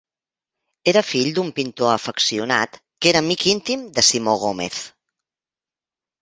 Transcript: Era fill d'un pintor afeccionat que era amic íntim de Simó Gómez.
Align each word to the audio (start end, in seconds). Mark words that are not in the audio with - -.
Era 0.91 1.01
fill 1.09 1.27
d'un 1.39 1.51
pintor 1.59 1.91
afeccionat 1.97 2.79
que 2.79 3.11
era 3.11 3.21
amic 3.25 3.45
íntim 3.53 3.85
de 3.99 4.05
Simó 4.09 4.35
Gómez. 4.47 4.81